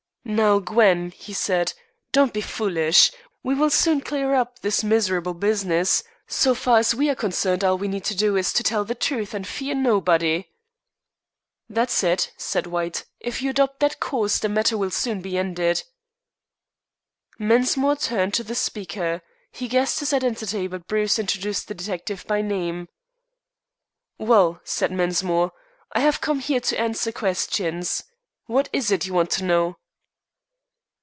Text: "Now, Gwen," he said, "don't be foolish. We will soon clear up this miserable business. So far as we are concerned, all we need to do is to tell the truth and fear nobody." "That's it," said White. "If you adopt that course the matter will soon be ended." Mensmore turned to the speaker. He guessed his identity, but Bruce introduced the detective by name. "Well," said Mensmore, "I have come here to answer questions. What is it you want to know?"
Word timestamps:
"Now, 0.23 0.59
Gwen," 0.59 1.09
he 1.11 1.33
said, 1.33 1.73
"don't 2.13 2.31
be 2.31 2.39
foolish. 2.41 3.11
We 3.43 3.53
will 3.55 3.71
soon 3.71 3.99
clear 4.01 4.33
up 4.35 4.59
this 4.59 4.83
miserable 4.83 5.33
business. 5.33 6.03
So 6.27 6.53
far 6.55 6.77
as 6.77 6.93
we 6.95 7.09
are 7.09 7.15
concerned, 7.15 7.63
all 7.65 7.77
we 7.77 7.87
need 7.89 8.05
to 8.05 8.15
do 8.15 8.35
is 8.37 8.53
to 8.53 8.63
tell 8.63 8.85
the 8.85 8.93
truth 8.95 9.33
and 9.33 9.45
fear 9.47 9.73
nobody." 9.75 10.47
"That's 11.67 12.01
it," 12.03 12.31
said 12.37 12.67
White. 12.67 13.03
"If 13.19 13.41
you 13.41 13.49
adopt 13.49 13.79
that 13.81 13.99
course 13.99 14.37
the 14.39 14.47
matter 14.47 14.77
will 14.77 14.91
soon 14.91 15.19
be 15.21 15.37
ended." 15.39 15.83
Mensmore 17.39 17.95
turned 17.99 18.33
to 18.35 18.43
the 18.43 18.55
speaker. 18.55 19.23
He 19.51 19.67
guessed 19.67 19.99
his 19.99 20.13
identity, 20.13 20.67
but 20.67 20.87
Bruce 20.87 21.17
introduced 21.19 21.67
the 21.67 21.73
detective 21.73 22.25
by 22.27 22.41
name. 22.43 22.87
"Well," 24.19 24.61
said 24.63 24.91
Mensmore, 24.91 25.51
"I 25.91 25.99
have 26.01 26.21
come 26.21 26.39
here 26.39 26.61
to 26.61 26.79
answer 26.79 27.11
questions. 27.11 28.03
What 28.45 28.69
is 28.71 28.91
it 28.91 29.07
you 29.07 29.13
want 29.15 29.31
to 29.31 29.43
know?" 29.43 29.75